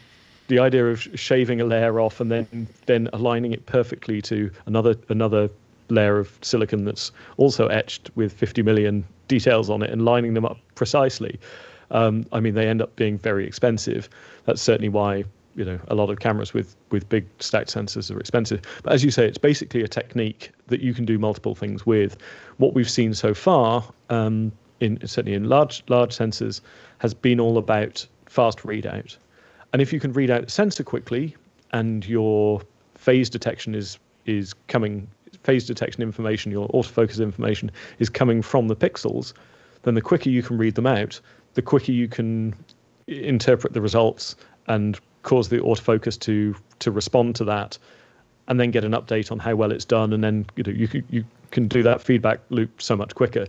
[0.53, 4.95] the idea of shaving a layer off and then then aligning it perfectly to another
[5.09, 5.49] another
[5.89, 10.45] layer of silicon that's also etched with 50 million details on it and lining them
[10.45, 11.39] up precisely.
[11.89, 14.09] Um, I mean, they end up being very expensive.
[14.45, 15.23] That's certainly why
[15.55, 18.61] you know a lot of cameras with with big stacked sensors are expensive.
[18.83, 22.15] But as you say, it's basically a technique that you can do multiple things with.
[22.57, 26.61] What we've seen so far um, in certainly in large large sensors
[26.99, 29.17] has been all about fast readout.
[29.73, 31.35] And if you can read out sensor quickly
[31.71, 32.61] and your
[32.95, 35.07] phase detection is is coming
[35.41, 39.33] phase detection information, your autofocus information is coming from the pixels,
[39.81, 41.19] then the quicker you can read them out,
[41.55, 42.55] the quicker you can
[43.07, 44.35] interpret the results
[44.67, 47.77] and cause the autofocus to to respond to that
[48.47, 50.87] and then get an update on how well it's done and then you know you
[50.87, 53.47] can, you can do that feedback loop so much quicker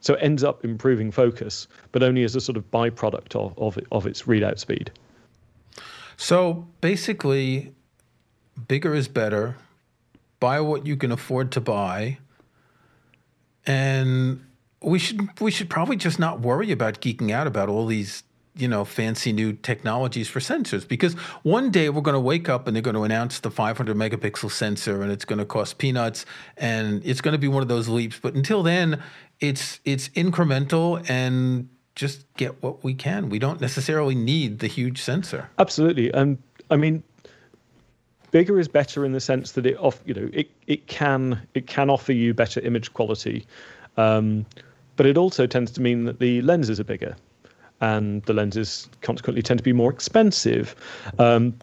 [0.00, 3.78] so it ends up improving focus, but only as a sort of byproduct of, of,
[3.90, 4.90] of its readout speed.
[6.16, 7.74] So basically,
[8.68, 9.56] bigger is better.
[10.40, 12.18] Buy what you can afford to buy.
[13.66, 14.44] And
[14.82, 18.22] we should we should probably just not worry about geeking out about all these
[18.54, 22.66] you know fancy new technologies for sensors because one day we're going to wake up
[22.66, 26.24] and they're going to announce the 500 megapixel sensor and it's going to cost peanuts
[26.56, 29.02] and it's going to be one of those leaps but until then
[29.40, 35.02] it's it's incremental and just get what we can we don't necessarily need the huge
[35.02, 36.38] sensor absolutely and
[36.70, 37.02] i mean
[38.30, 41.66] bigger is better in the sense that it off you know it, it can it
[41.66, 43.44] can offer you better image quality
[43.96, 44.44] um,
[44.96, 47.16] but it also tends to mean that the lenses are bigger
[47.80, 50.74] and the lenses consequently tend to be more expensive.
[51.18, 51.54] Um,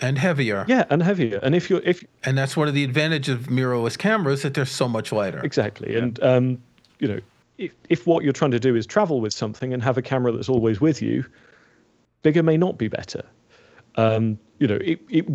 [0.00, 0.64] and heavier.
[0.68, 1.40] Yeah, and heavier.
[1.42, 4.64] And if you're if and that's one of the advantages of mirrorless cameras that they're
[4.64, 5.40] so much lighter.
[5.40, 5.94] Exactly.
[5.94, 5.98] Yeah.
[5.98, 6.62] And um,
[7.00, 7.20] you know,
[7.58, 10.32] if if what you're trying to do is travel with something and have a camera
[10.32, 11.24] that's always with you,
[12.22, 13.22] bigger may not be better.
[13.96, 15.26] Um, you know, it, it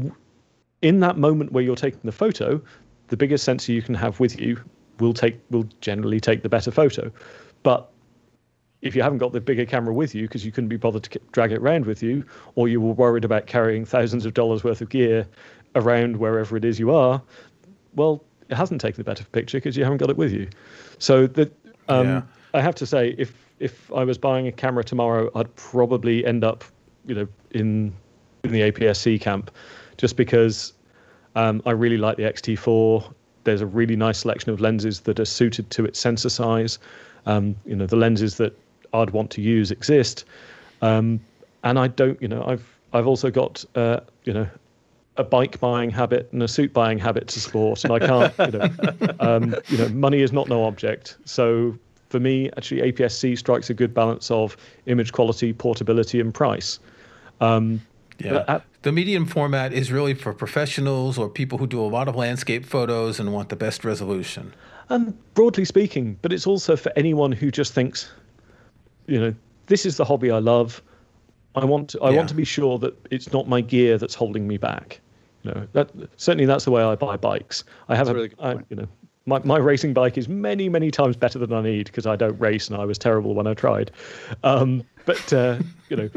[0.82, 2.62] in that moment where you're taking the photo,
[3.10, 4.60] the biggest sensor you can have with you
[5.00, 7.12] will take will generally take the better photo.
[7.62, 7.90] But
[8.82, 11.20] if you haven't got the bigger camera with you because you couldn't be bothered to
[11.32, 14.82] drag it around with you, or you were worried about carrying thousands of dollars worth
[14.82, 15.26] of gear
[15.76, 17.22] around wherever it is you are,
[17.96, 20.50] well, it hasn't taken the better picture because you haven't got it with you.
[21.00, 21.52] So that
[21.90, 22.22] um, yeah.
[22.54, 26.44] I have to say, if if I was buying a camera tomorrow, I'd probably end
[26.44, 26.64] up,
[27.06, 27.94] you know, in
[28.44, 29.52] in the APS-C camp,
[29.98, 30.74] just because
[31.36, 33.14] um, I really like the X-T4.
[33.46, 36.80] There's a really nice selection of lenses that are suited to its sensor size.
[37.26, 38.58] Um, you know, the lenses that
[38.94, 40.26] I'd want to use exist,
[40.82, 41.20] um,
[41.64, 42.22] and I don't.
[42.22, 44.48] You know, I've I've also got uh, you know
[45.18, 48.34] a bike buying habit and a suit buying habit to support, and I can't.
[48.54, 51.18] You know, um, you know, money is not no object.
[51.26, 51.78] So
[52.10, 56.80] for me, actually, APS-C strikes a good balance of image quality, portability, and price.
[57.42, 57.82] Um,
[58.20, 58.44] yeah.
[58.48, 62.16] At, the medium format is really for professionals or people who do a lot of
[62.16, 64.54] landscape photos and want the best resolution.
[64.90, 68.12] And broadly speaking, but it's also for anyone who just thinks,
[69.08, 69.34] you know,
[69.68, 70.82] this is the hobby I love.
[71.56, 72.18] I want to, I yeah.
[72.18, 75.00] want to be sure that it's not my gear that's holding me back.
[75.44, 77.64] Know, that certainly that's the way I buy bikes.
[77.90, 78.88] I have that's a, really I, you know,
[79.26, 82.38] my, my racing bike is many many times better than I need because I don't
[82.40, 83.92] race and I was terrible when I tried.
[84.44, 86.10] Um, but uh, you know,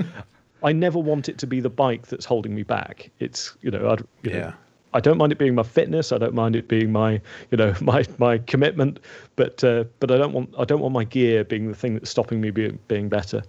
[0.63, 3.11] I never want it to be the bike that's holding me back.
[3.19, 4.39] It's you know, I'd, you yeah.
[4.39, 4.55] Know,
[4.95, 6.11] I don't mind it being my fitness.
[6.11, 9.01] I don't mind it being my, you know, my my commitment.
[9.37, 12.11] But uh, but I don't want I don't want my gear being the thing that's
[12.11, 13.43] stopping me being being better.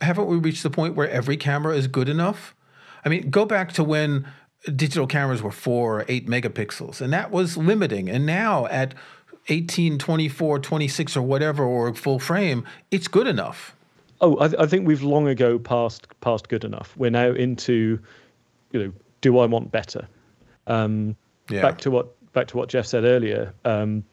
[0.00, 2.54] Haven't we reached the point where every camera is good enough?
[3.04, 4.26] I mean, go back to when
[4.74, 8.08] digital cameras were four or eight megapixels, and that was limiting.
[8.08, 8.94] And now at
[9.48, 13.74] 18, 24, 26, or whatever, or full frame, it's good enough.
[14.20, 16.94] Oh, I, I think we've long ago passed past good enough.
[16.96, 17.98] We're now into,
[18.72, 18.92] you know,
[19.22, 20.06] do I want better?
[20.66, 21.16] Um,
[21.48, 21.62] yeah.
[21.62, 23.52] Back to what back to what Jeff said earlier.
[23.64, 24.04] Um,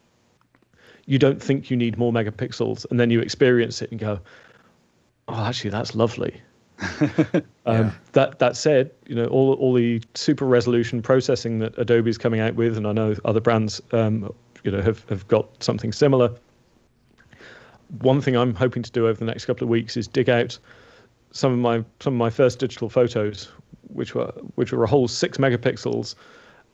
[1.06, 4.20] you don't think you need more megapixels, and then you experience it and go,
[5.28, 6.42] "Oh, actually, that's lovely."
[6.80, 7.92] Um, yeah.
[8.14, 12.40] That that said, you know all all the super resolution processing that Adobe is coming
[12.40, 16.34] out with, and I know other brands, um, you know, have have got something similar.
[18.02, 20.58] One thing I'm hoping to do over the next couple of weeks is dig out
[21.32, 23.50] some of my some of my first digital photos,
[23.88, 26.16] which were which were a whole six megapixels,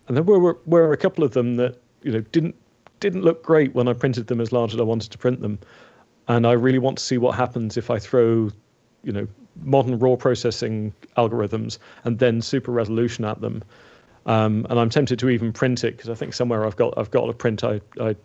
[0.08, 2.56] and there were were a couple of them that you know didn't
[3.00, 5.60] didn't look great when I printed them as large as I wanted to print them,
[6.28, 8.50] and I really want to see what happens if I throw,
[9.04, 9.28] you know,
[9.62, 13.63] modern raw processing algorithms and then super resolution at them.
[14.26, 17.12] Um, and I'm tempted to even print it because I think somewhere I've got I've
[17.12, 18.16] got a print I, I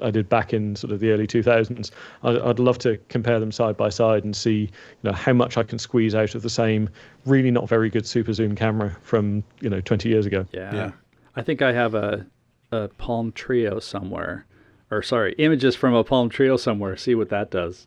[0.00, 1.90] I did back in sort of the early 2000s.
[2.22, 4.68] I'd, I'd, love to compare them side by side and see, you
[5.02, 6.88] know, how much I can squeeze out of the same
[7.26, 10.46] really not very good super zoom camera from, you know, 20 years ago.
[10.52, 10.74] Yeah.
[10.74, 10.90] yeah.
[11.36, 12.26] I think I have a,
[12.72, 14.46] a Palm Treo somewhere,
[14.90, 16.96] or sorry, images from a Palm Treo somewhere.
[16.96, 17.86] See what that does.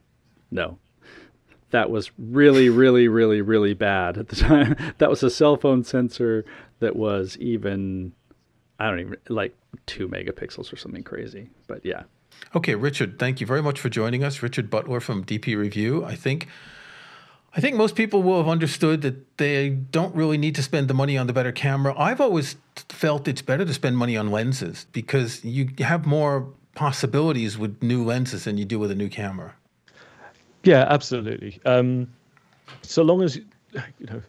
[0.52, 0.78] No,
[1.74, 4.76] that was really, really, really, really bad at the time.
[5.00, 6.46] that was a cell phone sensor
[6.80, 8.14] that was even
[8.80, 9.58] I don't even like
[9.88, 11.50] two megapixels or something crazy.
[11.68, 12.04] But yeah.
[12.56, 14.44] Okay, Richard, thank you very much for joining us.
[14.44, 16.06] Richard Butler from DP Review.
[16.06, 16.48] I think
[17.56, 20.94] I think most people will have understood that they don't really need to spend the
[20.94, 21.96] money on the better camera.
[21.98, 22.56] I've always
[22.90, 28.04] felt it's better to spend money on lenses because you have more possibilities with new
[28.04, 29.56] lenses than you do with a new camera.
[30.64, 31.60] Yeah, absolutely.
[31.66, 32.08] Um,
[32.82, 33.44] so long as you
[34.02, 34.22] know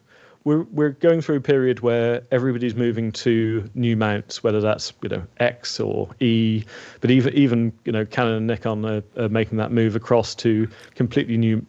[0.43, 5.09] we're we're going through a period where everybody's moving to new mounts, whether that's you
[5.09, 6.63] know X or E,
[7.01, 10.67] but even even you know Canon and Nikon are, are making that move across to
[10.93, 11.65] completely new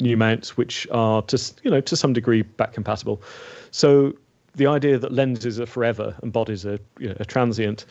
[0.00, 3.22] new mounts, which are to you know to some degree back compatible.
[3.70, 4.12] So
[4.56, 7.84] the idea that lenses are forever and bodies are you know, are transient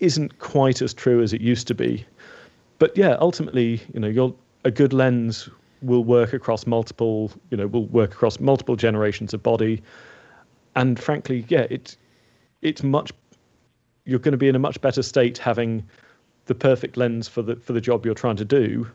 [0.00, 2.04] isn't quite as true as it used to be.
[2.78, 5.48] But yeah, ultimately, you know, you're, a good lens
[5.82, 9.82] will work across multiple, you know, will work across multiple generations of body.
[10.76, 11.96] And frankly, yeah, it's
[12.62, 13.12] it's much
[14.04, 15.86] you're going to be in a much better state having
[16.46, 18.88] the perfect lens for the for the job you're trying to do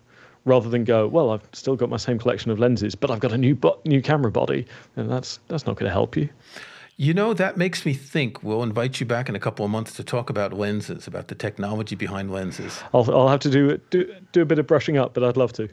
[0.46, 3.32] rather than go well I've still got my same collection of lenses but I've got
[3.32, 4.66] a new bo- new camera body
[4.96, 6.30] and that's that's not going to help you
[7.00, 9.94] you know that makes me think we'll invite you back in a couple of months
[9.94, 14.14] to talk about lenses about the technology behind lenses I'll I'll have to do do
[14.32, 15.70] do a bit of brushing up but I'd love to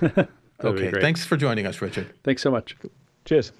[0.64, 0.90] okay.
[1.00, 2.12] Thanks for joining us, Richard.
[2.24, 2.76] Thanks so much.
[3.24, 3.52] Cheers.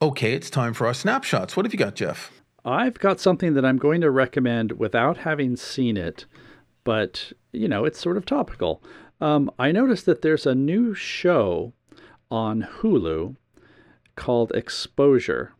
[0.00, 1.56] Okay, it's time for our snapshots.
[1.56, 2.30] What have you got, Jeff?
[2.64, 6.26] I've got something that I'm going to recommend without having seen it,
[6.84, 8.82] but, you know, it's sort of topical.
[9.20, 11.72] Um, I noticed that there's a new show
[12.30, 13.36] on Hulu
[14.18, 15.54] called Exposure.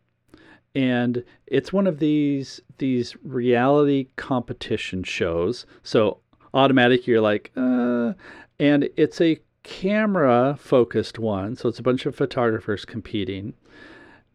[0.75, 5.65] And it's one of these these reality competition shows.
[5.81, 6.19] So
[6.53, 8.13] automatic, you're like, uh,
[8.59, 11.55] and it's a camera focused one.
[11.55, 13.53] So it's a bunch of photographers competing.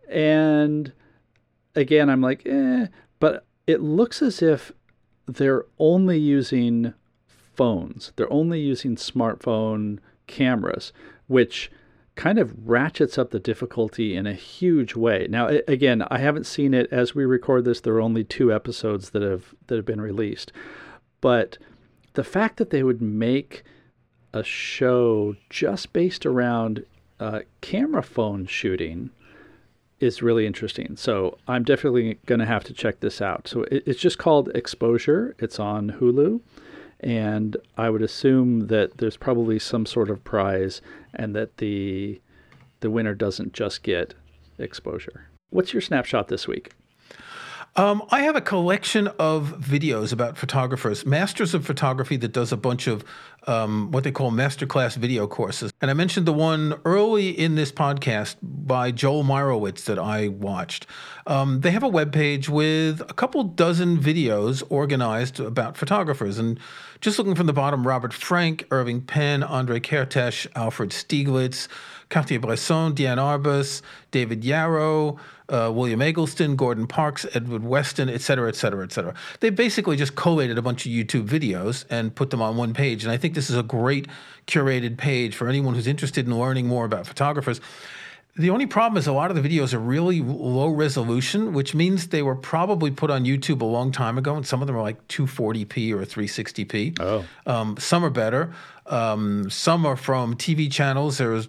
[0.08, 0.92] And
[1.76, 2.86] again, I'm like, eh,
[3.20, 4.72] but it looks as if
[5.26, 6.94] they're only using
[7.26, 8.12] phones.
[8.16, 10.92] They're only using smartphone cameras,
[11.28, 11.70] which
[12.16, 15.26] kind of ratchets up the difficulty in a huge way.
[15.28, 17.80] Now, again, I haven't seen it as we record this.
[17.80, 20.52] There are only two episodes that have that have been released,
[21.20, 21.58] but
[22.12, 23.64] the fact that they would make
[24.32, 26.84] a show just based around
[27.20, 29.10] uh, camera phone shooting
[30.00, 30.96] is really interesting.
[30.96, 33.48] So I'm definitely going to have to check this out.
[33.48, 35.34] So it, it's just called Exposure.
[35.38, 36.40] It's on Hulu
[37.00, 40.80] and I would assume that there's probably some sort of prize,
[41.14, 42.20] and that the
[42.80, 44.14] the winner doesn't just get
[44.58, 45.28] exposure.
[45.50, 46.72] What's your snapshot this week?
[47.76, 52.56] Um, I have a collection of videos about photographers, masters of photography that does a
[52.56, 53.04] bunch of
[53.48, 55.72] um, what they call masterclass video courses.
[55.80, 60.86] And I mentioned the one early in this podcast by Joel Meyerowitz that I watched.
[61.26, 66.38] Um, they have a webpage with a couple dozen videos organized about photographers.
[66.38, 66.60] And
[67.00, 71.66] just looking from the bottom, Robert Frank, Irving Penn, Andre Kertész, Alfred Stieglitz,
[72.08, 78.56] Cartier-Bresson, Diane Arbus, David Yarrow, uh, William Eggleston, Gordon Parks, Edward Weston, et cetera, et
[78.56, 79.14] cetera, et cetera.
[79.40, 83.04] They basically just collated a bunch of YouTube videos and put them on one page.
[83.04, 84.08] And I think this is a great
[84.46, 87.60] curated page for anyone who's interested in learning more about photographers.
[88.36, 92.08] The only problem is a lot of the videos are really low resolution, which means
[92.08, 94.82] they were probably put on YouTube a long time ago, and some of them are
[94.82, 96.98] like 240p or 360p.
[96.98, 97.24] Oh.
[97.46, 98.52] Um, some are better.
[98.86, 101.18] Um, some are from TV channels.
[101.18, 101.48] There's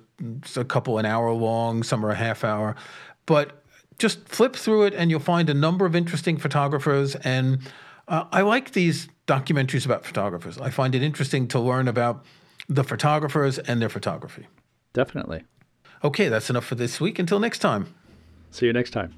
[0.56, 2.76] a couple an hour long, some are a half hour.
[3.26, 3.64] But
[3.98, 7.16] just flip through it and you'll find a number of interesting photographers.
[7.16, 7.60] And
[8.08, 10.58] uh, I like these documentaries about photographers.
[10.58, 12.26] I find it interesting to learn about
[12.70, 14.48] the photographers and their photography.
[14.94, 15.44] Definitely.
[16.04, 17.20] Okay, that's enough for this week.
[17.20, 17.94] Until next time.
[18.52, 19.14] See you next time.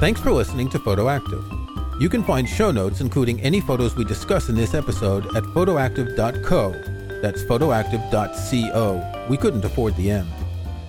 [0.00, 1.61] Thanks for listening to Photoactive.
[2.02, 6.72] You can find show notes, including any photos we discuss in this episode, at photoactive.co.
[7.22, 9.26] That's photoactive.co.
[9.30, 10.26] We couldn't afford the M.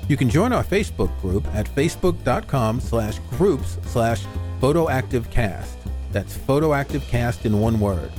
[0.10, 4.24] You can join our Facebook group at facebook.com slash groups slash
[4.60, 5.76] photoactivecast.
[6.12, 8.12] That's photoactivecast in one word.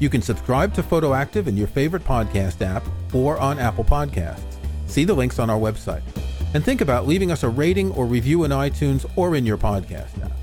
[0.00, 2.82] You can subscribe to Photoactive in your favorite podcast app
[3.14, 4.56] or on Apple Podcasts.
[4.88, 6.02] See the links on our website.
[6.54, 10.20] And think about leaving us a rating or review in iTunes or in your podcast
[10.24, 10.35] app.